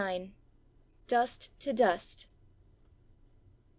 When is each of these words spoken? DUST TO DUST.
DUST 1.05 1.51
TO 1.59 1.73
DUST. 1.73 2.25